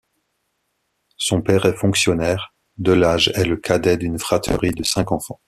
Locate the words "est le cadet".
3.35-3.97